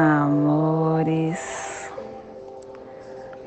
amores. 0.00 1.90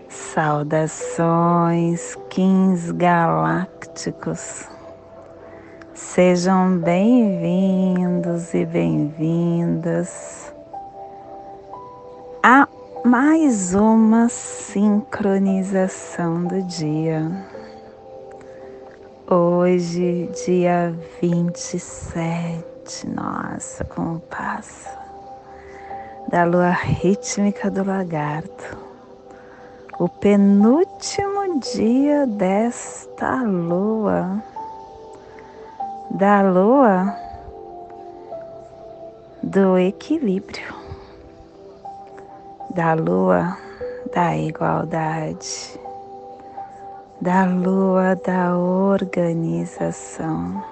Saudações, 0.07 2.15
Kins 2.29 2.91
galácticos. 2.91 4.69
Sejam 5.95 6.77
bem-vindos 6.77 8.53
e 8.53 8.63
bem-vindas 8.65 10.53
a 12.43 12.67
mais 13.03 13.73
uma 13.73 14.29
sincronização 14.29 16.45
do 16.45 16.61
dia. 16.63 17.31
Hoje, 19.27 20.29
dia 20.45 20.93
27, 21.21 23.07
nossa, 23.07 23.83
como 23.85 24.19
passa, 24.19 25.02
da 26.33 26.43
lua 26.45 26.71
rítmica 26.71 27.69
do 27.69 27.83
lagarto, 27.83 28.75
o 29.99 30.09
penúltimo 30.09 31.59
dia 31.59 32.25
desta 32.25 33.43
lua, 33.43 34.43
da 36.09 36.41
lua 36.41 37.15
do 39.43 39.77
equilíbrio. 39.77 40.73
Da 42.71 42.95
lua 42.95 43.55
da 44.11 44.35
igualdade, 44.35 45.79
da 47.21 47.45
lua 47.45 48.15
da 48.15 48.57
organização, 48.57 50.65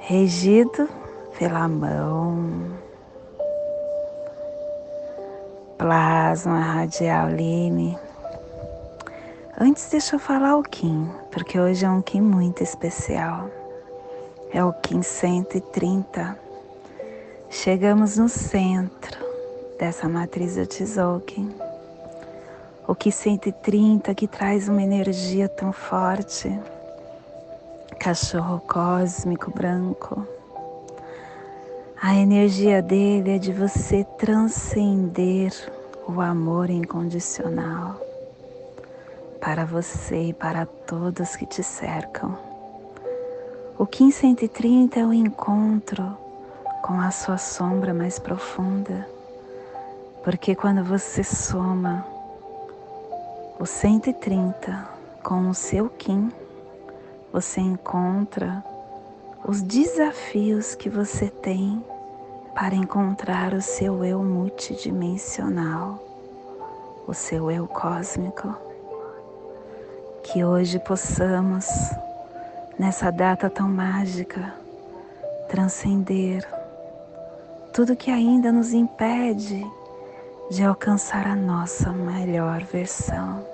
regido 0.00 0.88
pela 1.38 1.68
mão, 1.68 2.80
plasma 5.80 6.60
radial 6.60 7.30
Lime. 7.30 7.98
Antes 9.58 9.88
deixa 9.88 10.16
eu 10.16 10.20
falar 10.20 10.58
o 10.58 10.62
Kim, 10.62 11.10
porque 11.32 11.58
hoje 11.58 11.86
é 11.86 11.88
um 11.88 12.02
Kim 12.02 12.20
muito 12.20 12.62
especial. 12.62 13.48
É 14.52 14.62
o 14.62 14.74
Kim 14.74 15.00
130. 15.00 16.38
Chegamos 17.48 18.18
no 18.18 18.28
centro 18.28 19.18
dessa 19.78 20.06
matriz 20.06 20.56
do 20.56 20.66
Tzolk'in. 20.66 21.50
O 22.86 22.94
que 22.94 23.10
130 23.10 24.14
que 24.14 24.28
traz 24.28 24.68
uma 24.68 24.82
energia 24.82 25.48
tão 25.48 25.72
forte. 25.72 26.60
Cachorro 27.98 28.60
cósmico 28.68 29.50
branco. 29.50 30.26
A 32.02 32.14
energia 32.14 32.80
dele 32.80 33.32
é 33.32 33.38
de 33.38 33.52
você 33.52 34.04
transcender 34.16 35.52
o 36.08 36.20
amor 36.20 36.70
incondicional 36.70 38.00
para 39.38 39.66
você 39.66 40.28
e 40.28 40.32
para 40.32 40.64
todos 40.64 41.36
que 41.36 41.44
te 41.44 41.62
cercam. 41.62 42.38
O 43.78 43.84
1530 43.84 44.98
é 44.98 45.04
o 45.04 45.12
encontro 45.12 46.16
com 46.82 46.98
a 46.98 47.10
sua 47.10 47.36
sombra 47.36 47.92
mais 47.92 48.18
profunda 48.18 49.06
porque 50.24 50.54
quando 50.54 50.82
você 50.82 51.22
soma 51.22 52.06
o 53.58 53.66
130 53.66 54.88
com 55.22 55.50
o 55.50 55.54
seu 55.54 55.90
Kim, 55.90 56.32
você 57.32 57.60
encontra 57.60 58.64
os 59.44 59.62
desafios 59.62 60.74
que 60.74 60.88
você 60.88 61.28
tem 61.28 61.84
para 62.54 62.74
encontrar 62.74 63.54
o 63.54 63.62
seu 63.62 64.04
eu 64.04 64.22
multidimensional, 64.22 65.98
o 67.06 67.14
seu 67.14 67.50
eu 67.50 67.66
cósmico. 67.66 68.54
Que 70.22 70.44
hoje 70.44 70.78
possamos, 70.78 71.66
nessa 72.78 73.10
data 73.10 73.48
tão 73.48 73.68
mágica, 73.68 74.54
transcender 75.48 76.46
tudo 77.72 77.96
que 77.96 78.10
ainda 78.10 78.52
nos 78.52 78.72
impede 78.72 79.66
de 80.50 80.62
alcançar 80.62 81.26
a 81.26 81.34
nossa 81.34 81.92
melhor 81.92 82.62
versão. 82.64 83.44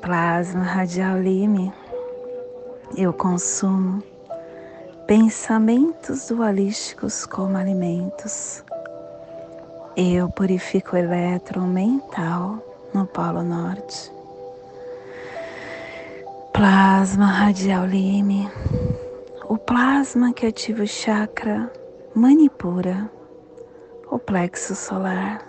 Plasma 0.00 0.62
radial 0.62 1.18
lime, 1.18 1.72
eu 2.96 3.12
consumo 3.12 4.02
pensamentos 5.06 6.28
dualísticos 6.28 7.26
como 7.26 7.56
alimentos. 7.56 8.64
Eu 9.96 10.28
purifico 10.30 10.96
o 10.96 10.98
elétron 10.98 11.66
mental 11.66 12.62
no 12.94 13.06
Polo 13.06 13.42
Norte. 13.42 14.12
Plasma 16.52 17.26
radial 17.26 17.86
lime, 17.86 18.50
o 19.48 19.56
plasma 19.56 20.32
que 20.32 20.46
ativa 20.46 20.82
o 20.82 20.86
chakra 20.86 21.72
Manipura 22.14 23.10
o 24.12 24.18
plexo 24.18 24.74
solar, 24.74 25.42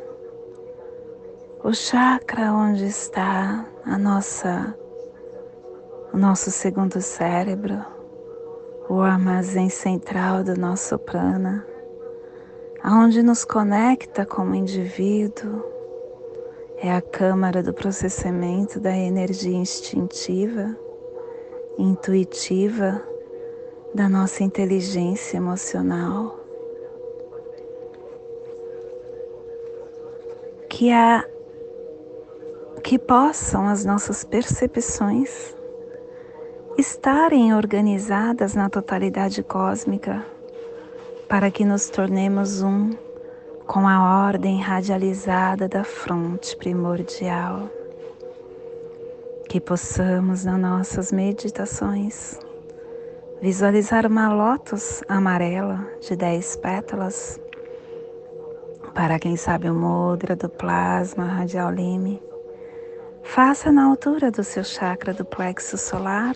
o 1.66 1.74
chakra 1.74 2.54
onde 2.54 2.86
está 2.86 3.66
a 3.84 3.98
nossa 3.98 4.74
o 6.14 6.18
nosso 6.18 6.52
segundo 6.52 7.02
cérebro, 7.02 7.84
o 8.88 9.02
armazém 9.02 9.68
central 9.68 10.44
do 10.44 10.56
nosso 10.56 11.00
prana, 11.00 11.66
aonde 12.84 13.24
nos 13.24 13.44
conecta 13.44 14.24
como 14.24 14.54
indivíduo, 14.54 15.66
é 16.78 16.94
a 16.94 17.02
câmara 17.02 17.64
do 17.64 17.74
processamento 17.74 18.80
da 18.80 18.96
energia 18.96 19.58
instintiva, 19.58 20.78
intuitiva 21.80 23.02
da 23.96 24.08
nossa 24.08 24.44
inteligência 24.44 25.38
emocional. 25.38 26.44
que 30.70 30.92
a 30.92 31.24
que 32.84 32.98
possam 32.98 33.68
as 33.68 33.86
nossas 33.86 34.24
percepções 34.24 35.56
estarem 36.78 37.54
organizadas 37.54 38.56
na 38.56 38.70
totalidade 38.70 39.44
cósmica 39.44 40.26
para 41.30 41.52
que 41.52 41.64
nos 41.64 41.90
tornemos 41.90 42.62
um 42.62 42.92
com 43.68 43.88
a 43.88 44.26
ordem 44.28 44.60
radializada 44.60 45.68
da 45.68 45.84
fronte 45.84 46.58
primordial. 46.58 47.70
Que 49.48 49.62
possamos 49.62 50.46
nas 50.46 50.60
nossas 50.60 51.12
meditações 51.12 52.40
visualizar 53.40 54.08
uma 54.08 54.34
lótus 54.34 55.04
amarela 55.08 55.86
de 56.02 56.16
dez 56.16 56.56
pétalas 56.56 57.40
para 58.96 59.20
quem 59.20 59.36
sabe 59.36 59.70
o 59.70 59.76
mudra 59.76 60.36
do 60.36 60.50
plasma 60.50 61.26
radial 61.26 61.72
lime, 61.72 62.22
faça 63.24 63.72
na 63.72 63.86
altura 63.86 64.30
do 64.30 64.44
seu 64.44 64.64
chakra 64.64 65.14
do 65.14 65.26
plexo 65.26 65.78
solar 65.78 66.36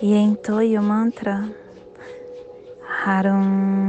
e 0.00 0.14
entoie 0.14 0.78
o 0.78 0.82
mantra 0.82 1.50
Harum. 3.04 3.84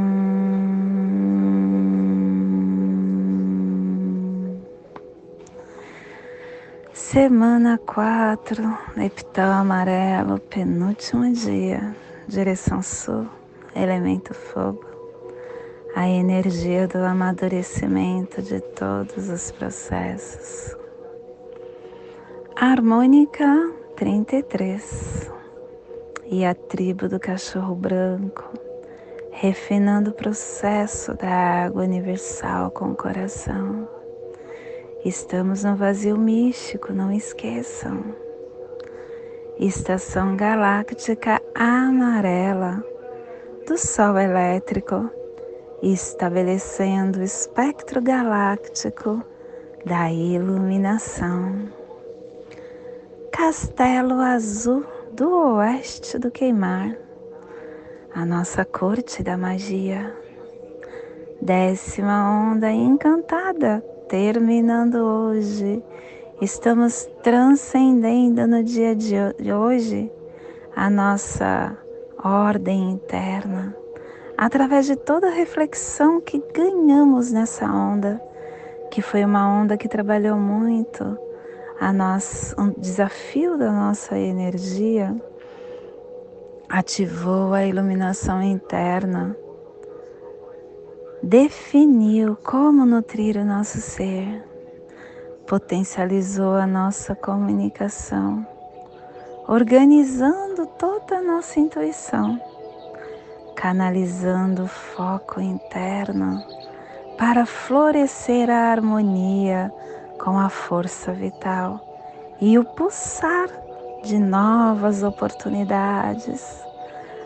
Semana 6.94 7.78
4, 7.78 8.78
Neptão 8.96 9.52
amarelo, 9.52 10.40
penúltimo 10.40 11.32
dia, 11.32 11.96
direção 12.28 12.82
sul, 12.82 13.28
elemento 13.76 14.34
fogo 14.34 14.96
a 15.96 16.10
energia 16.10 16.90
do 16.90 16.98
amadurecimento 16.98 18.42
de 18.42 18.60
todos 18.60 19.30
os 19.30 19.50
processos. 19.52 20.85
Harmônica 22.58 23.70
33 23.98 25.30
e 26.28 26.46
a 26.46 26.56
tribo 26.56 27.10
do 27.10 27.20
cachorro 27.20 27.76
branco, 27.76 28.46
refinando 29.30 30.12
o 30.12 30.14
processo 30.14 31.14
da 31.16 31.66
água 31.66 31.84
universal 31.84 32.72
com 32.72 32.92
o 32.92 32.96
coração. 32.96 33.86
Estamos 35.04 35.66
no 35.66 35.76
vazio 35.76 36.18
místico, 36.18 36.94
não 36.94 37.12
esqueçam. 37.12 38.16
Estação 39.60 40.38
galáctica 40.38 41.42
amarela 41.54 42.82
do 43.68 43.78
Sol 43.78 44.18
elétrico 44.18 45.10
estabelecendo 45.84 47.20
o 47.20 47.24
espectro 47.24 48.02
galáctico 48.02 49.22
da 49.86 50.10
iluminação. 50.10 51.85
Castelo 53.38 54.22
azul 54.22 54.86
do 55.12 55.56
oeste 55.56 56.18
do 56.18 56.32
queimar, 56.32 56.96
a 58.14 58.26
nossa 58.26 58.64
corte 58.64 59.22
da 59.22 59.38
magia. 59.38 60.16
Décima 61.42 62.50
onda 62.50 62.72
encantada, 62.72 63.84
terminando 64.08 64.96
hoje. 64.96 65.84
Estamos 66.42 67.10
transcendendo 67.24 68.48
no 68.48 68.64
dia 68.64 68.96
de 68.96 69.52
hoje 69.52 70.10
a 70.74 70.90
nossa 70.90 71.78
ordem 72.24 72.92
interna, 72.92 73.76
através 74.38 74.86
de 74.86 74.96
toda 74.96 75.28
a 75.28 75.34
reflexão 75.34 76.22
que 76.22 76.42
ganhamos 76.54 77.34
nessa 77.34 77.66
onda, 77.66 78.22
que 78.90 79.02
foi 79.02 79.26
uma 79.26 79.46
onda 79.46 79.76
que 79.76 79.90
trabalhou 79.90 80.38
muito 80.38 81.25
a 81.80 81.92
nós, 81.92 82.56
um 82.58 82.72
desafio 82.72 83.58
da 83.58 83.72
nossa 83.72 84.18
energia, 84.18 85.16
ativou 86.70 87.54
a 87.54 87.66
iluminação 87.66 88.42
interna, 88.42 89.36
definiu 91.22 92.38
como 92.44 92.86
nutrir 92.86 93.38
o 93.38 93.46
nosso 93.46 93.80
ser, 93.80 94.44
potencializou 95.46 96.56
a 96.56 96.66
nossa 96.66 97.16
comunicação 97.16 98.46
organizando 99.48 100.66
toda 100.66 101.18
a 101.18 101.22
nossa 101.22 101.60
intuição, 101.60 102.40
canalizando 103.56 104.64
o 104.64 104.68
foco 104.68 105.40
interno 105.40 106.44
para 107.18 107.46
florescer 107.46 108.50
a 108.50 108.72
harmonia 108.72 109.72
com 110.26 110.40
a 110.40 110.50
força 110.50 111.14
vital 111.14 111.80
e 112.42 112.58
o 112.58 112.66
pulsar 112.66 113.48
de 114.04 114.18
novas 114.18 115.04
oportunidades, 115.04 116.66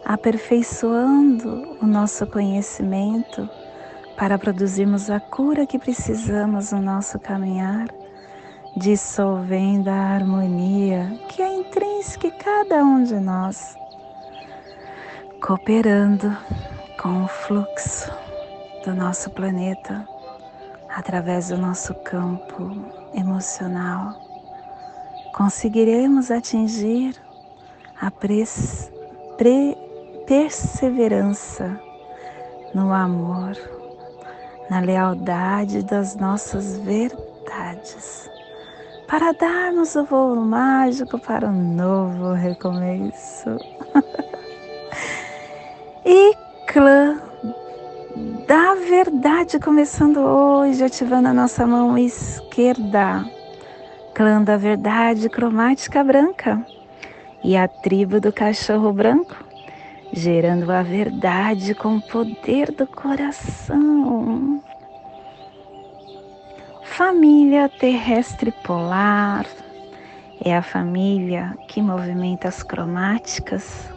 aperfeiçoando 0.03 1.77
o 1.81 1.87
nosso 1.87 2.27
conhecimento 2.27 3.49
para 4.17 4.37
produzirmos 4.37 5.09
a 5.09 5.17
cura 5.17 5.65
que 5.65 5.79
precisamos 5.79 6.73
no 6.73 6.81
nosso 6.81 7.17
caminhar 7.17 7.87
dissolvendo 8.75 9.87
a 9.87 10.15
harmonia 10.15 11.09
que 11.29 11.41
é 11.41 11.55
intrínseca 11.55 12.27
em 12.27 12.37
cada 12.37 12.83
um 12.83 13.01
de 13.01 13.15
nós, 13.15 13.77
cooperando 15.41 16.35
com 17.01 17.23
o 17.23 17.27
fluxo 17.29 18.11
do 18.83 18.93
nosso 18.93 19.29
planeta 19.29 20.05
através 20.99 21.47
do 21.47 21.57
nosso 21.57 21.95
campo 21.95 22.71
emocional, 23.13 24.13
conseguiremos 25.33 26.29
atingir 26.29 27.15
a 28.01 28.11
pre, 28.11 28.43
perseverança 30.27 31.79
no 32.73 32.93
amor, 32.93 33.55
na 34.69 34.81
lealdade 34.81 35.83
das 35.83 36.17
nossas 36.17 36.77
verdades 36.79 38.29
para 39.07 39.31
darmos 39.31 39.95
o 39.95 40.03
voo 40.03 40.35
mágico 40.35 41.17
para 41.17 41.47
um 41.47 41.75
novo 41.75 42.33
recomeço. 42.33 43.57
e 46.05 46.35
clã 46.67 47.08
verdade 48.89 49.59
começando 49.59 50.17
hoje, 50.17 50.83
ativando 50.83 51.27
a 51.27 51.33
nossa 51.33 51.67
mão 51.67 51.95
esquerda. 51.95 53.23
Clã 54.15 54.41
da 54.41 54.57
verdade 54.57 55.29
cromática 55.29 56.03
branca. 56.03 56.65
E 57.43 57.55
a 57.55 57.67
tribo 57.67 58.19
do 58.19 58.33
cachorro 58.33 58.91
branco, 58.91 59.35
gerando 60.11 60.71
a 60.71 60.81
verdade 60.81 61.75
com 61.75 61.97
o 61.97 62.01
poder 62.01 62.71
do 62.71 62.87
coração. 62.87 64.59
Família 66.83 67.69
terrestre 67.69 68.51
polar 68.63 69.45
é 70.43 70.57
a 70.57 70.63
família 70.63 71.55
que 71.67 71.79
movimenta 71.79 72.47
as 72.47 72.63
cromáticas, 72.63 73.87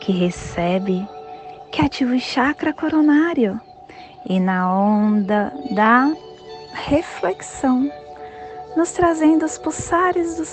que 0.00 0.10
recebe, 0.10 1.06
que 1.70 1.82
ativa 1.82 2.14
o 2.14 2.18
chakra 2.18 2.72
coronário 2.72 3.60
e 4.26 4.38
na 4.38 4.72
onda 4.72 5.52
da 5.70 6.12
reflexão, 6.72 7.90
nos 8.76 8.92
trazendo 8.92 9.44
os 9.44 9.58
pulsares 9.58 10.36
do 10.36 10.44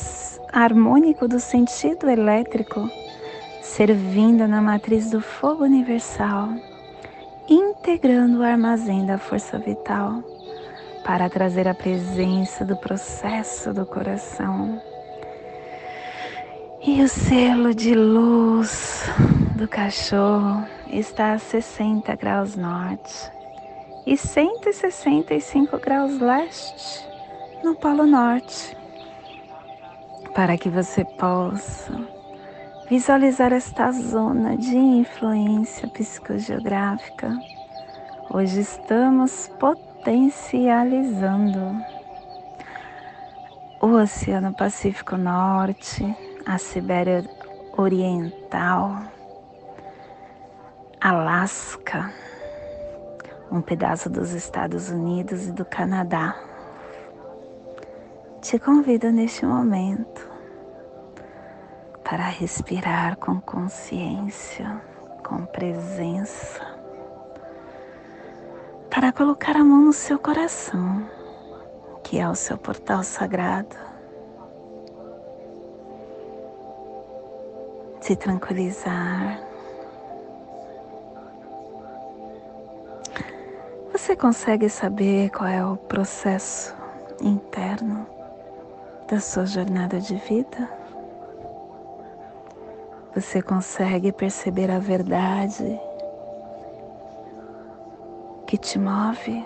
harmônico 0.52 1.28
do 1.28 1.40
sentido 1.40 2.10
elétrico, 2.10 2.90
servindo 3.62 4.48
na 4.48 4.62
matriz 4.62 5.10
do 5.12 5.22
fogo 5.22 5.64
universal, 5.64 6.50
integrando 7.48 8.40
o 8.40 8.44
armazém 8.44 9.06
da 9.06 9.18
força 9.18 9.58
vital 9.58 10.24
para 11.04 11.30
trazer 11.30 11.68
a 11.68 11.74
presença 11.74 12.66
do 12.66 12.76
processo 12.76 13.74
do 13.74 13.86
coração. 13.86 14.82
E 16.82 17.02
o 17.02 17.08
selo 17.08 17.74
de 17.74 17.94
luz 17.94 19.04
do 19.56 19.68
cachorro 19.68 20.66
está 20.92 21.34
a 21.34 21.40
60 21.40 22.16
graus 22.16 22.56
norte 22.56 23.39
e 24.06 24.18
165 24.18 25.78
graus 25.80 26.20
leste 26.20 27.08
no 27.64 27.74
Polo 27.76 28.06
Norte, 28.06 28.78
para 30.34 30.58
que 30.58 30.70
você 30.70 31.06
possa 31.06 31.94
visualizar 32.90 33.54
esta 33.54 33.90
zona 33.92 34.58
de 34.58 34.76
influência 34.76 35.88
psicogeográfica. 35.88 37.32
Hoje 38.32 38.62
estamos 38.62 39.52
potencializando 39.60 41.60
o 43.82 43.88
Oceano 43.88 44.54
Pacífico 44.54 45.18
Norte, 45.18 46.16
a 46.46 46.58
Sibéria 46.58 47.24
Oriental, 47.78 49.04
Alasca, 51.00 52.14
um 53.52 53.62
pedaço 53.62 54.10
dos 54.10 54.32
Estados 54.32 54.90
Unidos 54.90 55.48
e 55.48 55.52
do 55.52 55.66
Canadá. 55.66 56.36
Te 58.42 58.58
convido 58.58 59.12
neste 59.12 59.46
momento 59.46 60.28
para 62.04 62.24
respirar 62.24 63.18
com 63.18 63.40
consciência, 63.42 64.82
com 65.24 65.46
presença 65.46 66.80
para 68.90 69.12
colocar 69.12 69.56
a 69.56 69.64
mão 69.64 69.86
no 69.86 69.94
seu 69.94 70.18
coração, 70.18 71.08
que 72.04 72.18
é 72.18 72.28
o 72.28 72.36
seu 72.36 72.58
portal 72.58 73.04
sagrado. 73.04 73.76
Se 78.02 78.16
tranquilizar. 78.16 79.49
Você 84.10 84.16
consegue 84.16 84.68
saber 84.70 85.30
qual 85.30 85.48
é 85.48 85.64
o 85.64 85.78
processo 85.78 86.76
interno 87.22 88.08
da 89.08 89.20
sua 89.20 89.46
jornada 89.46 90.00
de 90.00 90.16
vida? 90.16 90.68
Você 93.14 93.40
consegue 93.40 94.12
perceber 94.12 94.72
a 94.72 94.80
verdade 94.80 95.80
que 98.48 98.58
te 98.58 98.80
move. 98.80 99.46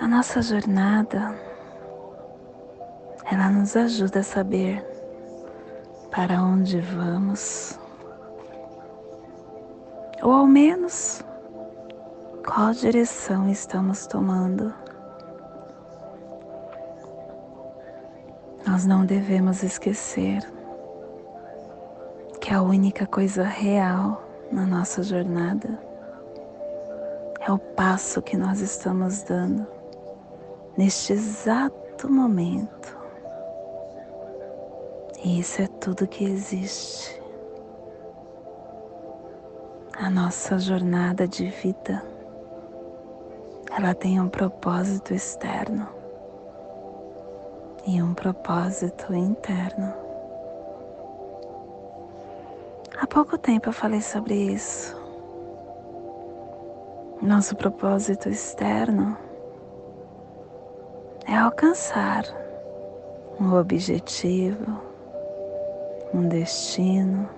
A 0.00 0.06
nossa 0.06 0.40
jornada, 0.40 1.34
ela 3.28 3.50
nos 3.50 3.74
ajuda 3.74 4.20
a 4.20 4.22
saber 4.22 4.93
para 6.14 6.40
onde 6.40 6.80
vamos, 6.80 7.76
ou 10.22 10.32
ao 10.32 10.46
menos 10.46 11.24
qual 12.46 12.70
direção 12.70 13.48
estamos 13.48 14.06
tomando. 14.06 14.72
Nós 18.64 18.86
não 18.86 19.04
devemos 19.04 19.64
esquecer 19.64 20.40
que 22.40 22.54
a 22.54 22.62
única 22.62 23.06
coisa 23.08 23.42
real 23.42 24.22
na 24.52 24.64
nossa 24.64 25.02
jornada 25.02 25.80
é 27.40 27.50
o 27.50 27.58
passo 27.58 28.22
que 28.22 28.36
nós 28.36 28.60
estamos 28.60 29.22
dando 29.22 29.66
neste 30.76 31.12
exato 31.12 32.08
momento. 32.08 32.93
E 35.24 35.40
isso 35.40 35.62
é 35.62 35.66
tudo 35.66 36.06
que 36.06 36.22
existe. 36.22 37.18
A 39.96 40.10
nossa 40.10 40.58
jornada 40.58 41.26
de 41.26 41.48
vida 41.48 42.04
ela 43.76 43.94
tem 43.94 44.20
um 44.20 44.28
propósito 44.28 45.14
externo 45.14 45.88
e 47.86 48.02
um 48.02 48.12
propósito 48.12 49.14
interno. 49.14 49.92
Há 52.98 53.06
pouco 53.06 53.38
tempo 53.38 53.70
eu 53.70 53.72
falei 53.72 54.02
sobre 54.02 54.34
isso. 54.34 54.94
Nosso 57.22 57.56
propósito 57.56 58.28
externo 58.28 59.16
é 61.26 61.34
alcançar 61.34 62.24
um 63.40 63.54
objetivo, 63.54 64.83
um 66.14 66.28
destino 66.28 67.28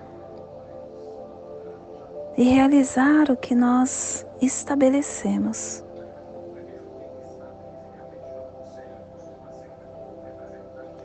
e 2.37 2.43
realizar 2.43 3.31
o 3.31 3.35
que 3.35 3.55
nós 3.55 4.23
estabelecemos. 4.39 5.83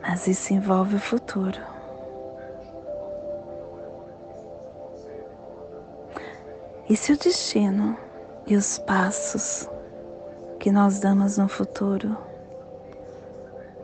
Mas 0.01 0.27
isso 0.27 0.53
envolve 0.53 0.97
o 0.97 0.99
futuro. 0.99 1.59
E 6.87 6.95
se 6.95 7.13
o 7.13 7.17
destino 7.17 7.97
e 8.45 8.55
os 8.55 8.77
passos 8.77 9.67
que 10.59 10.71
nós 10.71 10.99
damos 10.99 11.39
no 11.39 11.47
futuro 11.47 12.15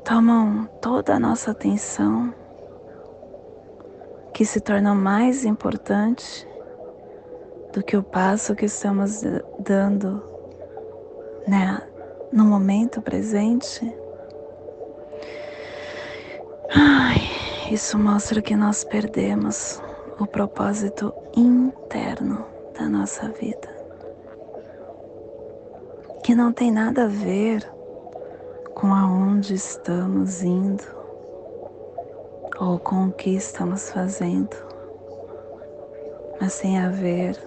tomam 0.03 0.69
toda 0.79 1.15
a 1.15 1.19
nossa 1.19 1.51
atenção, 1.51 2.31
que 4.39 4.45
se 4.45 4.61
tornam 4.61 4.95
mais 4.95 5.43
importante 5.43 6.47
do 7.73 7.83
que 7.83 7.97
o 7.97 8.01
passo 8.01 8.55
que 8.55 8.67
estamos 8.67 9.21
dando 9.59 10.23
né, 11.45 11.81
no 12.31 12.45
momento 12.45 13.01
presente. 13.01 13.93
Ai, 16.73 17.17
isso 17.69 17.99
mostra 17.99 18.41
que 18.41 18.55
nós 18.55 18.85
perdemos 18.85 19.83
o 20.17 20.25
propósito 20.25 21.13
interno 21.35 22.45
da 22.79 22.87
nossa 22.87 23.27
vida, 23.27 23.67
que 26.23 26.33
não 26.33 26.53
tem 26.53 26.71
nada 26.71 27.03
a 27.03 27.07
ver 27.09 27.69
com 28.73 28.93
aonde 28.93 29.53
estamos 29.53 30.41
indo 30.41 30.98
ou 32.59 32.77
com 32.77 33.07
o 33.07 33.11
que 33.11 33.29
estamos 33.29 33.89
fazendo, 33.89 34.55
mas 36.41 36.59
tem 36.59 36.77
a 36.77 36.89
ver 36.89 37.37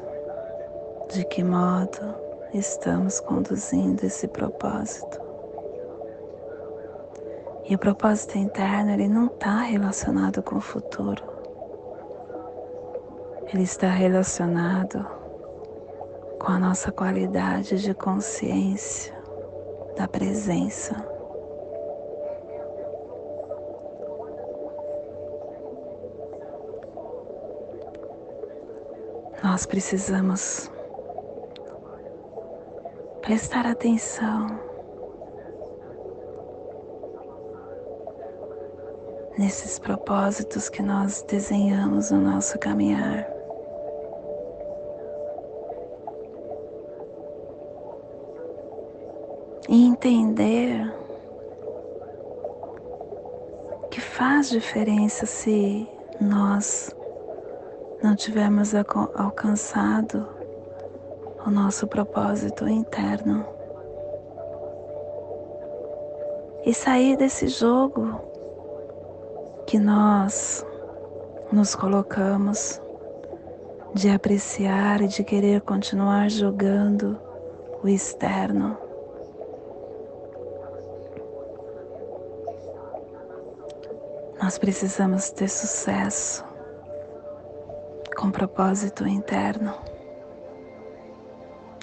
de 1.12 1.24
que 1.24 1.44
modo 1.44 2.14
estamos 2.54 3.20
conduzindo 3.20 4.04
esse 4.04 4.26
propósito. 4.28 5.20
E 7.68 7.74
o 7.74 7.78
propósito 7.78 8.38
interno, 8.38 8.90
ele 8.90 9.08
não 9.08 9.26
está 9.26 9.58
relacionado 9.58 10.42
com 10.42 10.56
o 10.56 10.60
futuro. 10.60 11.22
Ele 13.52 13.62
está 13.62 13.88
relacionado 13.88 15.06
com 16.38 16.52
a 16.52 16.58
nossa 16.58 16.90
qualidade 16.90 17.80
de 17.80 17.94
consciência 17.94 19.14
da 19.96 20.08
presença. 20.08 21.11
Nós 29.52 29.66
precisamos 29.66 30.72
prestar 33.20 33.66
atenção 33.66 34.46
nesses 39.36 39.78
propósitos 39.78 40.70
que 40.70 40.80
nós 40.80 41.22
desenhamos 41.28 42.10
no 42.10 42.22
nosso 42.22 42.58
caminhar. 42.58 43.30
E 49.68 49.86
entender 49.86 50.90
que 53.90 54.00
faz 54.00 54.48
diferença 54.48 55.26
se 55.26 55.86
nós 56.18 56.90
não 58.02 58.16
tivermos 58.16 58.72
alcançado 58.74 60.26
o 61.46 61.50
nosso 61.50 61.86
propósito 61.86 62.68
interno 62.68 63.46
e 66.64 66.74
sair 66.74 67.16
desse 67.16 67.46
jogo 67.46 68.20
que 69.66 69.78
nós 69.78 70.66
nos 71.52 71.76
colocamos 71.76 72.80
de 73.94 74.08
apreciar 74.08 75.00
e 75.00 75.06
de 75.06 75.22
querer 75.22 75.60
continuar 75.60 76.28
jogando 76.28 77.20
o 77.82 77.88
externo. 77.88 78.76
Nós 84.42 84.58
precisamos 84.58 85.30
ter 85.30 85.48
sucesso 85.48 86.51
com 88.22 88.30
propósito 88.30 89.04
interno 89.04 89.74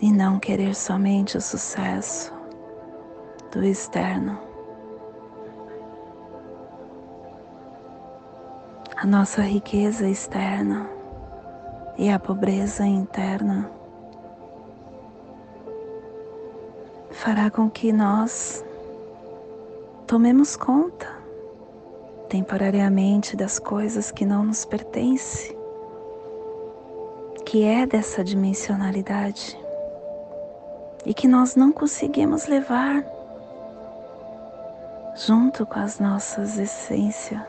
e 0.02 0.10
não 0.10 0.40
querer 0.40 0.74
somente 0.74 1.36
o 1.36 1.42
sucesso 1.42 2.34
do 3.52 3.62
externo. 3.62 4.40
A 8.96 9.06
nossa 9.06 9.42
riqueza 9.42 10.08
externa 10.08 10.90
e 11.98 12.10
a 12.10 12.18
pobreza 12.18 12.86
interna 12.86 13.70
fará 17.12 17.52
com 17.52 17.70
que 17.70 17.92
nós 17.92 18.64
tomemos 20.08 20.56
conta 20.56 21.20
temporariamente 22.30 23.36
das 23.36 23.60
coisas 23.60 24.10
que 24.10 24.24
não 24.24 24.46
nos 24.46 24.64
pertencem, 24.64 25.59
que 27.50 27.64
é 27.64 27.84
dessa 27.84 28.24
dimensionalidade 28.24 29.60
e 31.04 31.16
que 31.16 31.28
nós 31.28 31.56
não 31.56 31.72
conseguimos 31.72 32.46
levar 32.46 33.04
junto 35.16 35.66
com 35.66 35.80
as 35.80 36.00
nossas 36.00 36.60
essências. 36.60 37.42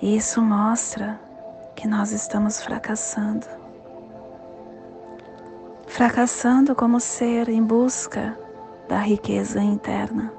E 0.00 0.16
isso 0.16 0.42
mostra 0.42 1.16
que 1.76 1.86
nós 1.86 2.10
estamos 2.10 2.60
fracassando. 2.60 3.46
Fracassando 5.86 6.74
como 6.74 6.98
ser 6.98 7.48
em 7.48 7.62
busca 7.62 8.36
da 8.88 8.98
riqueza 8.98 9.62
interna. 9.62 10.32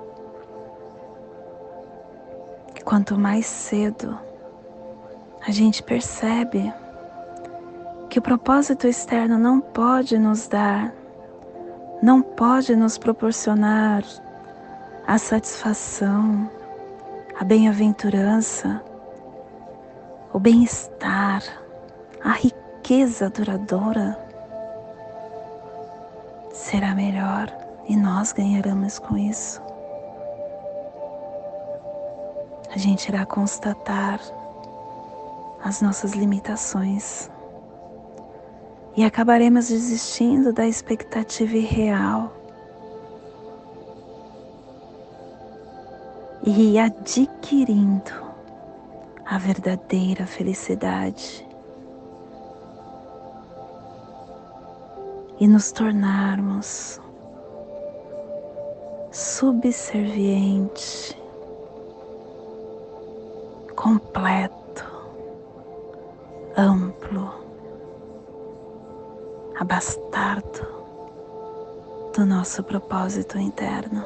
Quanto 2.84 3.17
mais 3.17 3.46
cedo 3.46 4.20
a 5.48 5.50
gente 5.50 5.82
percebe 5.82 6.83
que 8.13 8.20
o 8.20 8.22
propósito 8.22 8.86
externo 8.86 9.39
não 9.39 9.60
pode 9.60 10.20
nos 10.20 10.48
dar 10.48 10.93
não 12.00 12.22
pode 12.22 12.75
nos 12.75 12.96
proporcionar 12.96 14.03
a 15.08 15.17
satisfação, 15.17 16.48
a 17.39 17.43
bem-aventurança, 17.43 18.84
o 20.32 20.38
bem-estar, 20.38 21.41
a 22.24 22.34
riqueza 22.34 23.32
duradoura, 23.32 24.15
será 26.51 26.93
melhor 26.93 27.51
e 27.89 27.98
nós 27.98 28.32
ganharemos 28.32 29.00
com 29.00 29.17
isso. 29.17 29.60
A 32.70 32.77
gente 32.77 33.10
irá 33.10 33.25
constatar 33.25 34.20
as 35.63 35.82
nossas 35.82 36.12
limitações 36.12 37.33
e 38.96 39.04
acabaremos 39.04 39.70
desistindo 39.70 40.54
da 40.54 40.68
expectativa 40.68 41.58
irreal. 41.58 42.32
E 46.46 46.78
adquirindo 46.78 48.12
a 49.26 49.38
verdadeira 49.38 50.28
felicidade. 50.28 51.48
E 55.40 55.48
nos 55.48 55.72
tornarmos 55.72 57.00
subserviente, 59.12 61.18
completo, 63.76 64.86
amplo 66.56 67.43
abastardo 69.60 70.68
do 72.16 72.26
nosso 72.26 72.64
propósito 72.64 73.38
interno. 73.38 74.06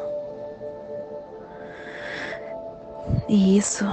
E 3.27 3.57
isso 3.57 3.85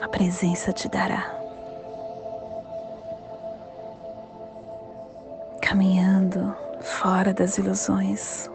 a 0.00 0.08
presença 0.08 0.72
te 0.72 0.88
dará. 0.88 1.38
Caminhando 5.62 6.54
fora 6.80 7.32
das 7.32 7.58
ilusões, 7.58 8.50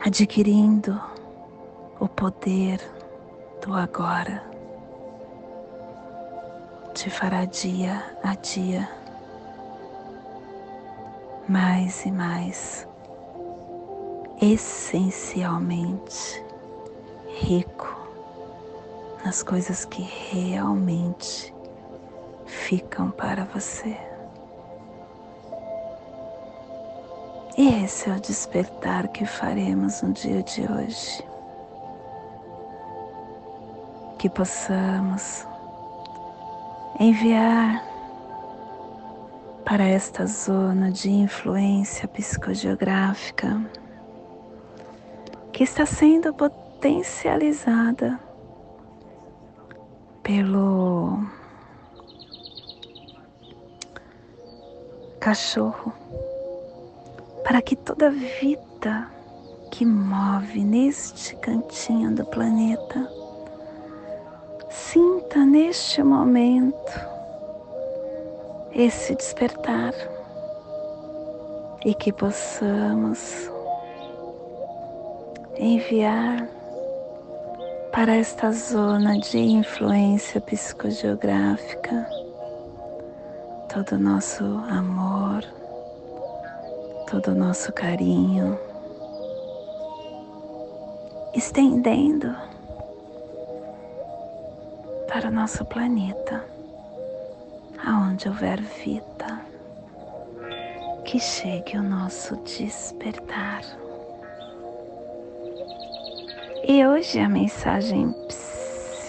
adquirindo 0.00 1.00
o 2.00 2.08
poder 2.08 2.80
do 3.64 3.74
agora, 3.74 4.42
te 6.98 7.08
fará 7.08 7.44
dia 7.44 8.04
a 8.24 8.34
dia 8.34 8.88
mais 11.48 12.04
e 12.04 12.10
mais 12.10 12.88
essencialmente 14.42 16.44
rico 17.40 17.96
nas 19.24 19.44
coisas 19.44 19.84
que 19.84 20.02
realmente 20.02 21.54
ficam 22.44 23.12
para 23.12 23.44
você. 23.44 23.96
E 27.56 27.84
esse 27.84 28.10
é 28.10 28.12
o 28.12 28.20
despertar 28.20 29.06
que 29.06 29.24
faremos 29.24 30.02
no 30.02 30.12
dia 30.12 30.42
de 30.42 30.62
hoje. 30.62 31.24
Que 34.18 34.28
possamos 34.28 35.46
enviar 37.00 37.84
para 39.64 39.86
esta 39.86 40.26
zona 40.26 40.90
de 40.90 41.10
influência 41.10 42.08
psicogeográfica 42.08 43.62
que 45.52 45.62
está 45.62 45.86
sendo 45.86 46.34
potencializada 46.34 48.18
pelo 50.24 51.24
cachorro 55.20 55.92
para 57.44 57.62
que 57.62 57.76
toda 57.76 58.10
vida 58.10 59.08
que 59.70 59.86
move 59.86 60.64
neste 60.64 61.36
cantinho 61.36 62.12
do 62.12 62.24
planeta 62.24 63.17
sinta 65.28 65.44
neste 65.44 66.02
momento 66.02 66.92
esse 68.72 69.14
despertar 69.14 69.92
e 71.84 71.94
que 71.94 72.10
possamos 72.10 73.50
enviar 75.58 76.48
para 77.92 78.16
esta 78.16 78.50
zona 78.52 79.18
de 79.18 79.38
influência 79.38 80.40
psicogeográfica 80.40 82.08
todo 83.68 83.96
o 83.96 83.98
nosso 83.98 84.44
amor, 84.70 85.44
todo 87.10 87.32
o 87.32 87.34
nosso 87.34 87.70
carinho, 87.74 88.58
estendendo 91.34 92.34
nosso 95.38 95.64
planeta, 95.66 96.44
aonde 97.86 98.28
houver 98.28 98.60
vida, 98.60 99.40
que 101.04 101.20
chegue 101.20 101.78
o 101.78 101.82
nosso 101.82 102.34
despertar. 102.38 103.62
E 106.66 106.84
hoje 106.84 107.20
a 107.20 107.28
mensagem 107.28 108.12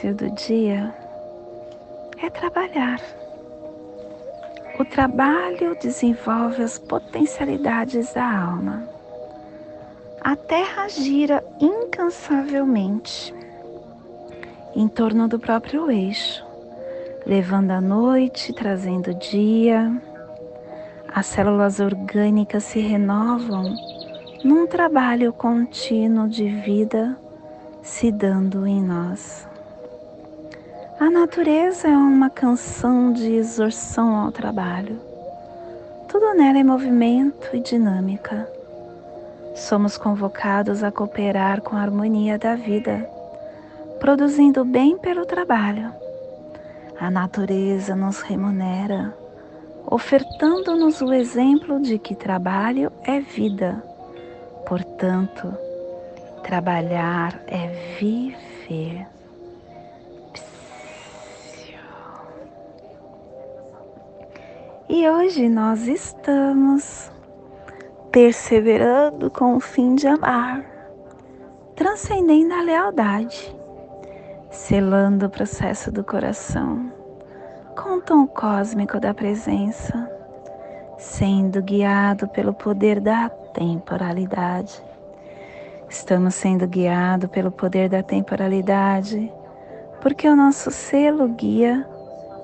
do 0.04 0.30
dia 0.36 0.94
é 2.22 2.30
trabalhar. 2.30 3.02
O 4.80 4.86
trabalho 4.86 5.76
desenvolve 5.82 6.62
as 6.62 6.78
potencialidades 6.78 8.14
da 8.14 8.44
alma. 8.44 8.88
A 10.22 10.36
Terra 10.36 10.88
gira 10.90 11.44
incansavelmente 11.60 13.34
em 14.80 14.88
torno 14.88 15.28
do 15.28 15.38
próprio 15.38 15.92
eixo, 15.92 16.42
levando 17.26 17.72
a 17.72 17.82
noite, 17.82 18.54
trazendo 18.54 19.12
o 19.12 19.14
dia. 19.14 19.92
As 21.14 21.26
células 21.26 21.82
orgânicas 21.82 22.64
se 22.64 22.80
renovam 22.80 23.76
num 24.42 24.66
trabalho 24.66 25.34
contínuo 25.34 26.30
de 26.30 26.48
vida 26.48 27.18
se 27.82 28.10
dando 28.10 28.66
em 28.66 28.82
nós. 28.82 29.46
A 30.98 31.10
natureza 31.10 31.90
é 31.90 31.98
uma 31.98 32.30
canção 32.30 33.12
de 33.12 33.34
exorção 33.34 34.16
ao 34.16 34.32
trabalho. 34.32 34.98
Tudo 36.08 36.34
nela 36.36 36.58
é 36.58 36.64
movimento 36.64 37.50
e 37.54 37.60
dinâmica. 37.60 38.50
Somos 39.56 39.98
convocados 39.98 40.86
a 40.86 40.90
cooperar 40.90 41.60
com 41.60 41.76
a 41.76 41.82
harmonia 41.82 42.40
da 42.40 42.56
vida, 42.56 43.19
produzindo 44.00 44.64
bem 44.64 44.98
pelo 44.98 45.26
trabalho. 45.26 45.94
A 47.00 47.12
natureza 47.12 47.96
nos 47.96 48.22
remunera, 48.22 49.16
ofertando-nos 49.86 51.02
o 51.02 51.14
exemplo 51.14 51.82
de 51.82 52.00
que 52.00 52.16
trabalho 52.16 52.92
é 53.04 53.20
vida. 53.20 53.84
Portanto, 54.66 55.54
trabalhar 56.44 57.42
é 57.48 57.68
viver. 58.00 59.08
E 64.88 65.08
hoje 65.08 65.48
nós 65.48 65.88
estamos 65.88 67.12
perseverando 68.12 69.30
com 69.30 69.56
o 69.56 69.60
fim 69.60 69.94
de 69.94 70.08
amar, 70.08 70.66
transcendendo 71.76 72.56
a 72.56 72.62
lealdade, 72.62 73.59
selando 74.50 75.28
o 75.28 75.30
processo 75.30 75.92
do 75.92 76.04
coração 76.04 76.92
com 77.76 77.98
o 77.98 78.02
tom 78.02 78.28
cósmico 78.28 79.00
da 79.00 79.14
presença, 79.14 80.10
sendo 80.98 81.62
guiado 81.62 82.28
pelo 82.28 82.54
poder 82.54 83.00
da 83.00 83.30
temporalidade. 83.30 84.84
Estamos 85.88 86.36
sendo 86.36 86.68
guiados 86.68 87.30
pelo 87.30 87.52
poder 87.52 87.90
da 87.90 88.04
temporalidade, 88.04 89.32
porque 90.02 90.28
o 90.28 90.36
nosso 90.36 90.72
selo 90.72 91.28
guia 91.30 91.88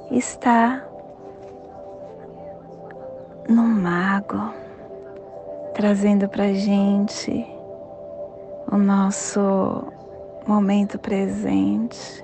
está 0.10 0.84
no 3.50 3.63
mago, 3.63 4.54
trazendo 5.74 6.30
para 6.30 6.54
gente 6.54 7.46
o 8.72 8.78
nosso 8.78 9.94
momento 10.45 10.99
presente, 10.99 12.23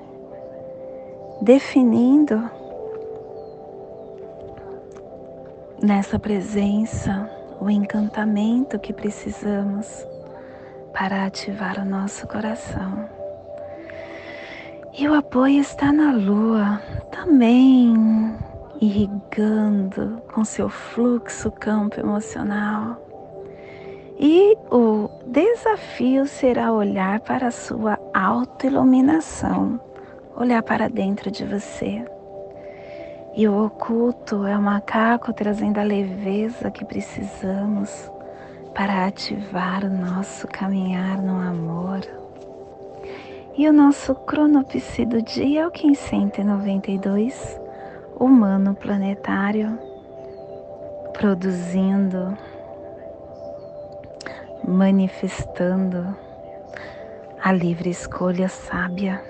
definindo 1.42 2.50
nessa 5.82 6.20
presença 6.20 7.30
o 7.60 7.70
encantamento 7.70 8.80
que 8.80 8.94
precisamos 8.94 10.06
para 10.94 11.26
ativar 11.26 11.80
o 11.80 11.86
nosso 11.86 12.28
coração. 12.28 13.10
E 14.94 15.08
o 15.08 15.14
apoio 15.14 15.62
está 15.62 15.92
na 15.92 16.12
lua, 16.12 16.82
também 17.12 17.94
irrigando 18.82 20.22
com 20.34 20.44
seu 20.44 20.70
fluxo 20.70 21.52
campo 21.52 22.00
emocional. 22.00 23.11
E 24.24 24.56
o 24.70 25.10
desafio 25.26 26.28
será 26.28 26.72
olhar 26.72 27.22
para 27.22 27.48
a 27.48 27.52
sua 27.52 27.98
autoiluminação, 28.14 29.82
olhar 30.38 30.62
para 30.62 30.88
dentro 30.88 31.32
de 31.32 31.44
você. 31.44 32.06
E 33.36 33.48
o 33.48 33.66
oculto 33.66 34.46
é 34.46 34.56
o 34.56 34.62
macaco 34.62 35.34
trazendo 35.34 35.80
a 35.80 35.84
leveza 35.84 36.70
que 36.70 36.86
precisamos 36.86 38.12
para 38.76 39.08
ativar 39.08 39.84
o 39.84 39.90
nosso 39.90 40.48
caminhar 40.48 41.20
no 41.20 41.40
amor. 41.42 42.02
E 43.58 43.68
o 43.68 43.74
nosso 43.74 44.14
cronopsi 44.14 45.04
do 45.04 45.20
dia 45.24 45.62
é 45.62 45.68
o 45.68 45.72
592 45.72 47.60
humano 48.20 48.76
planetário, 48.76 49.80
produzindo, 51.12 52.38
manifestando 54.68 56.16
a 57.44 57.52
livre 57.52 57.90
escolha 57.90 58.48
sábia 58.48 59.22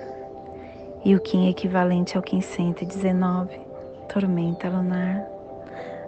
e 1.04 1.15
o 1.15 1.20
Kim 1.20 1.50
equivalente 1.50 2.17
ao 2.17 2.24
Kim 2.24 2.41
119, 2.41 3.60
tormenta 4.08 4.70
lunar, 4.70 5.26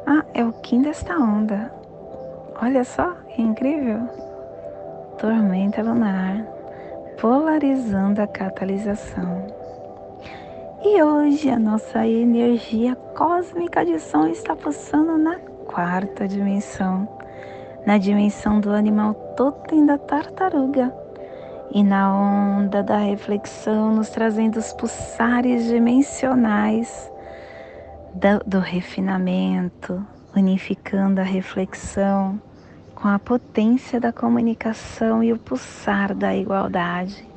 Ah, 0.06 0.26
é 0.34 0.44
o 0.44 0.52
Kim 0.52 0.82
desta 0.82 1.18
onda. 1.18 1.72
Olha 2.62 2.84
só 2.84 3.12
que 3.30 3.42
incrível! 3.42 4.02
Tormenta 5.18 5.82
lunar, 5.82 6.46
polarizando 7.20 8.22
a 8.22 8.28
catalisação. 8.28 9.48
E 10.84 11.02
hoje 11.02 11.50
a 11.50 11.58
nossa 11.58 12.06
energia 12.06 12.96
cósmica 13.16 13.86
de 13.86 13.98
som 14.00 14.28
está 14.28 14.54
pulsando 14.56 15.18
na 15.18 15.40
quarta 15.66 16.28
dimensão, 16.28 17.08
na 17.86 17.98
dimensão 17.98 18.60
do 18.60 18.72
animal 18.72 19.14
totem 19.36 19.86
da 19.86 19.98
tartaruga 19.98 20.94
e 21.72 21.84
na 21.84 22.14
onda 22.14 22.84
da 22.84 22.98
reflexão, 22.98 23.96
nos 23.96 24.10
trazendo 24.10 24.58
os 24.58 24.72
pulsares 24.74 25.66
dimensionais 25.66 27.12
do, 28.14 28.44
do 28.46 28.60
refinamento, 28.60 30.06
unificando 30.36 31.20
a 31.20 31.24
reflexão 31.24 32.40
com 32.94 33.08
a 33.08 33.18
potência 33.18 34.00
da 34.00 34.14
comunicação 34.14 35.24
e 35.24 35.34
o 35.34 35.40
pulsar 35.40 36.14
da 36.14 36.36
igualdade 36.36 37.28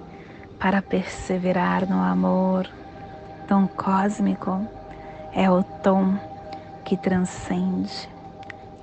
para 0.61 0.83
perseverar 0.83 1.89
no 1.89 2.01
amor. 2.01 2.69
Tom 3.49 3.67
cósmico 3.67 4.61
é 5.33 5.51
o 5.51 5.63
tom 5.63 6.15
que 6.85 6.97
transcende, 6.97 8.09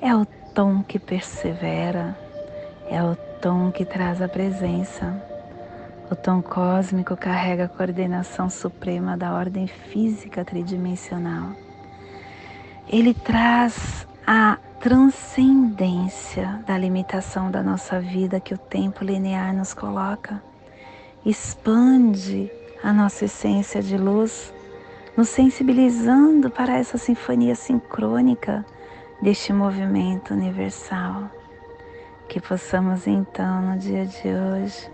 é 0.02 0.16
o 0.16 0.26
tom 0.54 0.84
que 0.84 1.00
persevera, 1.00 2.18
é 2.90 3.04
o 3.04 3.16
tom 3.42 3.72
que 3.72 3.86
traz 3.86 4.22
a 4.22 4.28
presença 4.28 5.34
o 6.14 6.16
tom 6.16 6.44
cósmico 6.44 7.18
carrega 7.18 7.66
a 7.66 7.68
coordenação 7.68 8.48
suprema 8.48 9.18
da 9.18 9.34
ordem 9.34 9.66
física 9.66 10.46
tridimensional. 10.46 11.54
Ele 12.88 13.16
traz 13.16 14.06
a 14.28 14.60
transcendência 14.80 16.64
da 16.68 16.78
limitação 16.78 17.50
da 17.50 17.64
nossa 17.64 18.00
vida 18.00 18.40
que 18.40 18.54
o 18.54 18.58
tempo 18.60 19.04
linear 19.04 19.56
nos 19.56 19.74
coloca. 19.74 20.40
Expande 21.26 22.52
a 22.84 22.94
nossa 22.94 23.26
essência 23.26 23.82
de 23.82 23.98
luz, 23.98 24.54
nos 25.18 25.30
sensibilizando 25.30 26.52
para 26.52 26.78
essa 26.78 27.00
sinfonia 27.00 27.56
sincrônica 27.56 28.64
deste 29.24 29.54
movimento 29.54 30.34
universal. 30.34 31.32
Que 32.28 32.42
possamos 32.42 33.08
então, 33.08 33.62
no 33.62 33.78
dia 33.78 34.06
de 34.06 34.28
hoje, 34.28 34.92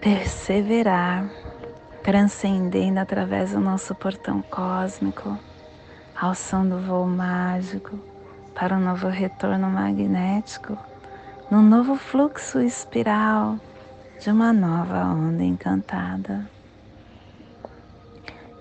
perseverar, 0.00 1.28
transcendendo 2.02 3.00
através 3.00 3.50
do 3.50 3.60
nosso 3.60 3.92
portão 3.94 4.40
cósmico, 4.42 5.36
alçando 6.14 6.76
o 6.76 6.80
voo 6.80 7.06
mágico 7.06 7.98
para 8.54 8.76
um 8.76 8.80
novo 8.80 9.08
retorno 9.08 9.68
magnético, 9.68 10.78
num 11.50 11.62
novo 11.62 11.96
fluxo 11.96 12.60
espiral 12.60 13.58
de 14.20 14.30
uma 14.30 14.52
nova 14.52 15.06
onda 15.06 15.42
encantada. 15.42 16.48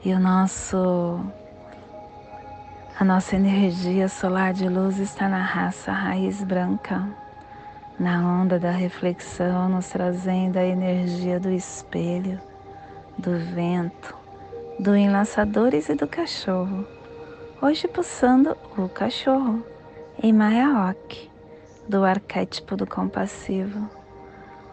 E 0.04 0.12
o 0.14 0.20
nosso 0.20 1.32
a 3.02 3.04
nossa 3.04 3.36
energia 3.36 4.08
solar 4.08 4.54
de 4.54 4.70
luz 4.70 5.00
está 5.00 5.28
na 5.28 5.42
raça 5.42 5.92
raiz 5.92 6.44
branca 6.44 7.04
na 8.00 8.20
onda 8.20 8.60
da 8.60 8.70
reflexão, 8.70 9.68
nos 9.70 9.90
trazendo 9.90 10.58
a 10.58 10.64
energia 10.64 11.40
do 11.40 11.50
espelho, 11.50 12.40
do 13.18 13.40
vento, 13.56 14.16
do 14.78 14.96
enlaçadores 14.96 15.90
e 15.90 15.96
do 15.96 16.08
cachorro. 16.08 16.86
Hoje 17.60 17.88
pulsando 17.88 18.56
o 18.78 18.88
cachorro 18.88 19.66
em 20.22 20.32
Mayaok, 20.32 21.28
do 21.90 22.06
arquétipo 22.06 22.76
do 22.76 22.86
compassivo. 22.86 23.90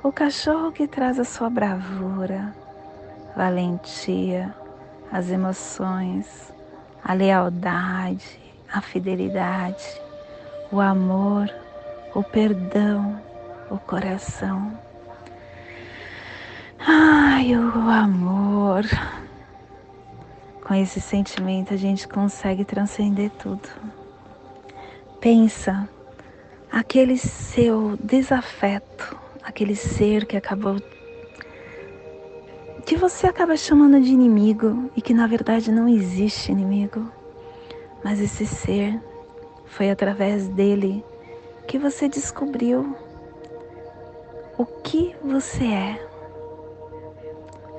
O 0.02 0.12
cachorro 0.12 0.70
que 0.70 0.86
traz 0.86 1.18
a 1.18 1.24
sua 1.24 1.48
bravura, 1.48 2.54
valentia, 3.34 4.54
as 5.10 5.30
emoções, 5.30 6.52
a 7.08 7.12
lealdade, 7.12 8.38
a 8.72 8.80
fidelidade, 8.80 9.84
o 10.70 10.78
amor 10.78 11.50
o 12.14 12.22
perdão, 12.22 13.20
o 13.70 13.78
coração. 13.78 14.78
Ai, 16.78 17.54
o 17.56 17.88
amor. 17.88 18.84
Com 20.66 20.74
esse 20.74 21.00
sentimento 21.00 21.72
a 21.72 21.76
gente 21.76 22.08
consegue 22.08 22.64
transcender 22.64 23.30
tudo. 23.30 23.68
Pensa, 25.20 25.88
aquele 26.70 27.16
seu 27.16 27.96
desafeto, 28.02 29.16
aquele 29.42 29.74
ser 29.74 30.26
que 30.26 30.36
acabou 30.36 30.80
que 32.88 32.96
você 32.96 33.26
acaba 33.26 33.54
chamando 33.54 34.00
de 34.00 34.10
inimigo 34.10 34.90
e 34.96 35.02
que 35.02 35.12
na 35.12 35.26
verdade 35.26 35.70
não 35.70 35.86
existe 35.86 36.50
inimigo, 36.50 37.12
mas 38.02 38.18
esse 38.18 38.46
ser 38.46 38.98
foi 39.66 39.90
através 39.90 40.48
dele 40.48 41.04
que 41.66 41.78
você 41.78 42.08
descobriu 42.08 42.96
o 44.56 44.64
que 44.64 45.14
você 45.22 45.66
é, 45.66 46.08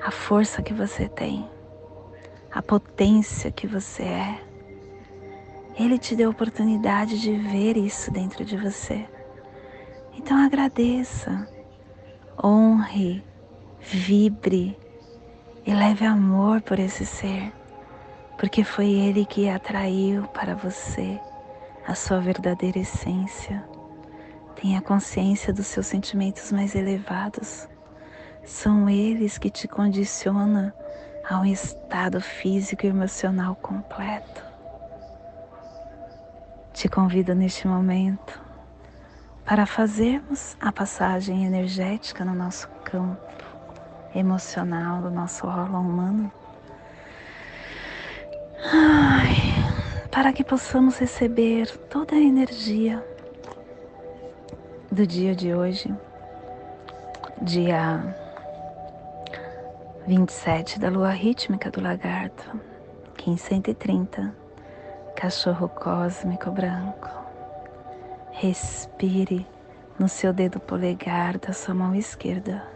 a 0.00 0.12
força 0.12 0.62
que 0.62 0.72
você 0.72 1.08
tem, 1.08 1.44
a 2.48 2.62
potência 2.62 3.50
que 3.50 3.66
você 3.66 4.04
é. 4.04 4.40
Ele 5.76 5.98
te 5.98 6.14
deu 6.14 6.28
a 6.28 6.32
oportunidade 6.32 7.20
de 7.20 7.36
ver 7.36 7.76
isso 7.76 8.12
dentro 8.12 8.44
de 8.44 8.56
você. 8.56 9.04
Então 10.16 10.36
agradeça, 10.36 11.48
honre, 12.40 13.24
vibre 13.80 14.78
e 15.66 15.74
leve 15.74 16.04
amor 16.04 16.60
por 16.62 16.78
esse 16.78 17.04
ser, 17.04 17.52
porque 18.38 18.64
foi 18.64 18.90
ele 18.90 19.26
que 19.26 19.48
atraiu 19.48 20.24
para 20.28 20.54
você 20.54 21.20
a 21.86 21.94
sua 21.94 22.20
verdadeira 22.20 22.78
essência. 22.78 23.62
Tenha 24.56 24.80
consciência 24.80 25.52
dos 25.52 25.66
seus 25.66 25.86
sentimentos 25.86 26.50
mais 26.52 26.74
elevados. 26.74 27.68
São 28.44 28.88
eles 28.88 29.38
que 29.38 29.50
te 29.50 29.68
condicionam 29.68 30.72
a 31.28 31.38
um 31.38 31.44
estado 31.44 32.20
físico 32.20 32.86
e 32.86 32.88
emocional 32.88 33.54
completo. 33.56 34.44
Te 36.72 36.88
convido 36.88 37.34
neste 37.34 37.66
momento 37.66 38.40
para 39.44 39.66
fazermos 39.66 40.56
a 40.60 40.72
passagem 40.72 41.44
energética 41.44 42.24
no 42.24 42.34
nosso 42.34 42.68
campo 42.84 43.49
emocional 44.14 45.02
do 45.02 45.10
nosso 45.10 45.46
rolo 45.46 45.78
humano. 45.78 46.32
Ai, 48.72 49.36
para 50.10 50.32
que 50.32 50.44
possamos 50.44 50.98
receber 50.98 51.66
toda 51.88 52.14
a 52.14 52.20
energia 52.20 53.04
do 54.90 55.06
dia 55.06 55.34
de 55.34 55.54
hoje, 55.54 55.94
dia 57.40 58.14
27 60.06 60.78
da 60.78 60.90
lua 60.90 61.10
rítmica 61.10 61.70
do 61.70 61.80
lagarto, 61.80 62.60
1530, 63.24 64.34
cachorro 65.16 65.68
cósmico 65.68 66.50
branco. 66.50 67.08
Respire 68.32 69.46
no 69.98 70.08
seu 70.08 70.32
dedo 70.32 70.58
polegar 70.58 71.38
da 71.38 71.52
sua 71.52 71.74
mão 71.74 71.94
esquerda. 71.94 72.69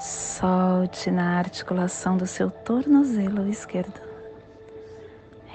Solte 0.00 1.10
na 1.10 1.36
articulação 1.38 2.16
do 2.16 2.26
seu 2.26 2.50
tornozelo 2.50 3.46
esquerdo. 3.46 4.00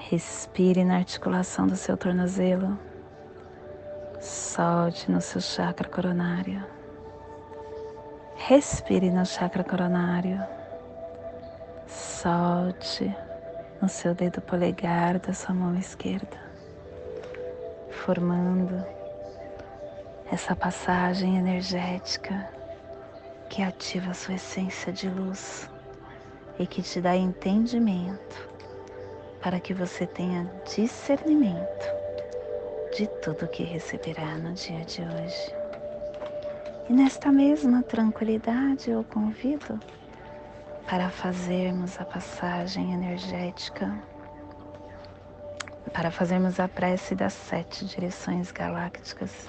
Respire 0.08 0.84
na 0.84 0.98
articulação 0.98 1.66
do 1.66 1.74
seu 1.74 1.96
tornozelo 1.96 2.78
Solte 4.20 5.10
no 5.10 5.20
seu 5.20 5.40
chakra 5.40 5.88
coronário. 5.88 6.64
Respire 8.36 9.10
no 9.10 9.26
chakra 9.26 9.64
coronário. 9.64 10.40
Solte 11.88 13.12
no 13.82 13.88
seu 13.88 14.14
dedo 14.14 14.40
polegar 14.40 15.18
da 15.18 15.34
sua 15.34 15.56
mão 15.56 15.76
esquerda, 15.76 16.38
formando 17.90 18.80
essa 20.30 20.54
passagem 20.54 21.36
energética 21.36 22.55
que 23.48 23.62
ativa 23.62 24.12
sua 24.14 24.34
essência 24.34 24.92
de 24.92 25.08
luz 25.08 25.70
e 26.58 26.66
que 26.66 26.82
te 26.82 27.00
dá 27.00 27.16
entendimento 27.16 28.48
para 29.42 29.60
que 29.60 29.72
você 29.74 30.06
tenha 30.06 30.50
discernimento 30.64 31.86
de 32.96 33.06
tudo 33.22 33.48
que 33.48 33.62
receberá 33.62 34.36
no 34.38 34.52
dia 34.52 34.84
de 34.84 35.02
hoje. 35.02 35.54
E 36.88 36.92
nesta 36.92 37.30
mesma 37.30 37.82
tranquilidade 37.82 38.90
eu 38.90 39.04
convido 39.04 39.78
para 40.86 41.10
fazermos 41.10 42.00
a 42.00 42.04
passagem 42.04 42.92
energética 42.92 43.92
para 45.96 46.10
fazermos 46.10 46.60
a 46.60 46.68
prece 46.68 47.14
das 47.14 47.32
sete 47.32 47.86
direções 47.86 48.50
galácticas. 48.52 49.48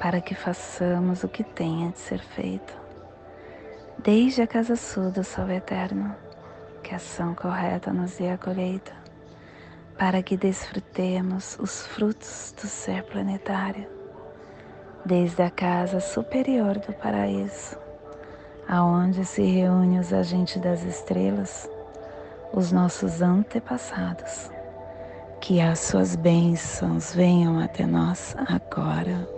para 0.00 0.20
que 0.20 0.34
façamos 0.34 1.24
o 1.24 1.28
que 1.28 1.42
tenha 1.42 1.90
de 1.90 1.98
ser 1.98 2.20
feito. 2.20 2.76
Desde 3.98 4.42
a 4.42 4.46
casa 4.46 4.76
sul 4.76 5.10
do 5.10 5.24
sol 5.24 5.50
eterno, 5.50 6.14
que 6.82 6.94
a 6.94 6.96
ação 6.96 7.34
correta 7.34 7.92
nos 7.92 8.16
dê 8.16 8.30
a 8.30 8.38
colheita, 8.38 8.92
para 9.98 10.22
que 10.22 10.36
desfrutemos 10.36 11.58
os 11.58 11.84
frutos 11.86 12.54
do 12.60 12.68
ser 12.68 13.02
planetário. 13.04 13.88
Desde 15.04 15.42
a 15.42 15.50
casa 15.50 16.00
superior 16.00 16.78
do 16.78 16.92
paraíso, 16.92 17.76
aonde 18.68 19.24
se 19.24 19.42
reúnem 19.42 19.98
os 19.98 20.12
agentes 20.12 20.60
das 20.62 20.84
estrelas, 20.84 21.68
os 22.52 22.70
nossos 22.70 23.20
antepassados. 23.20 24.50
Que 25.40 25.60
as 25.60 25.80
suas 25.80 26.14
bênçãos 26.14 27.14
venham 27.14 27.58
até 27.58 27.86
nós 27.86 28.36
agora, 28.48 29.37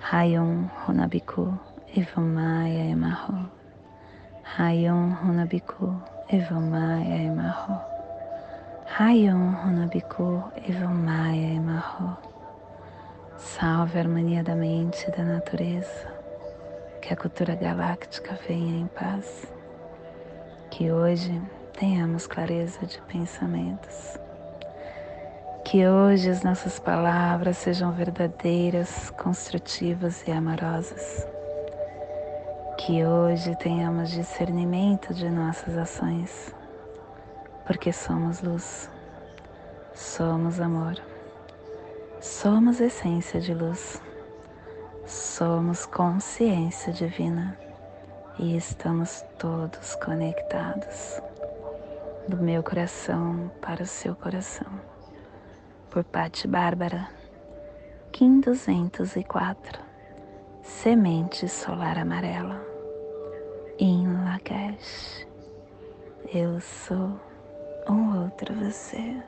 Rayon 0.00 0.70
Runabiku 0.86 1.60
Evamaya 1.94 2.90
Emarro. 2.90 3.50
Rayon 4.58 5.14
Runabiku 5.16 6.02
Evamaya 6.30 7.20
Emarro. 7.28 7.80
Rayon 8.98 9.54
Runabiku 9.54 10.50
Evamaya 10.66 11.54
Emarro. 11.54 12.16
Salve 13.36 13.96
a 13.96 14.00
harmonia 14.00 14.42
da 14.42 14.56
mente 14.56 15.06
e 15.06 15.10
da 15.10 15.22
natureza. 15.22 16.08
Que 17.02 17.12
a 17.12 17.16
cultura 17.16 17.54
galáctica 17.54 18.38
venha 18.48 18.80
em 18.80 18.86
paz 18.86 19.46
que 20.70 20.90
hoje 20.90 21.42
tenhamos 21.78 22.26
clareza 22.26 22.86
de 22.86 23.00
pensamentos. 23.02 24.18
Que 25.64 25.86
hoje 25.86 26.28
as 26.30 26.42
nossas 26.42 26.78
palavras 26.78 27.58
sejam 27.58 27.92
verdadeiras, 27.92 29.10
construtivas 29.10 30.26
e 30.26 30.32
amorosas. 30.32 31.26
Que 32.76 33.04
hoje 33.04 33.54
tenhamos 33.56 34.10
discernimento 34.10 35.14
de 35.14 35.28
nossas 35.30 35.76
ações, 35.76 36.54
porque 37.66 37.92
somos 37.92 38.40
luz, 38.40 38.90
somos 39.94 40.60
amor, 40.60 40.96
somos 42.20 42.80
essência 42.80 43.40
de 43.40 43.54
luz, 43.54 44.02
somos 45.06 45.86
consciência 45.86 46.92
divina 46.92 47.56
e 48.38 48.56
estamos 48.56 49.22
todos 49.38 49.94
conectados 49.96 51.20
do 52.26 52.38
meu 52.38 52.62
coração 52.62 53.50
para 53.60 53.82
o 53.82 53.86
seu 53.86 54.16
coração. 54.16 54.89
Por 55.90 56.04
Patti 56.04 56.46
Bárbara, 56.46 57.08
Kim 58.12 58.40
204, 58.40 59.80
Semente 60.62 61.48
Solar 61.48 61.98
Amarela, 61.98 62.64
em 63.76 64.06
Lakesh. 64.06 65.26
Eu 66.32 66.60
sou 66.60 67.18
um 67.88 68.22
outro 68.22 68.54
você. 68.54 69.20